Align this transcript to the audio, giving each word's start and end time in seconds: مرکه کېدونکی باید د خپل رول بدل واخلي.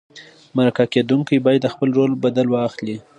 مرکه 0.57 0.85
کېدونکی 0.93 1.37
باید 1.45 1.61
د 1.63 1.67
خپل 1.73 1.89
رول 1.97 2.11
بدل 2.23 2.47
واخلي. 2.49 2.97